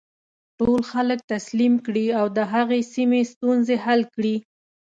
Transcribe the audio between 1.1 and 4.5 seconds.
تسلیم کړي او د هغې سیمې ستونزې حل کړي.